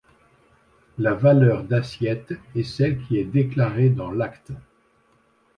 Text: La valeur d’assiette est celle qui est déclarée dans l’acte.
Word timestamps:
La 0.97 1.13
valeur 1.13 1.63
d’assiette 1.63 2.33
est 2.55 2.63
celle 2.63 2.97
qui 3.05 3.19
est 3.19 3.23
déclarée 3.23 3.91
dans 3.91 4.09
l’acte. 4.09 4.51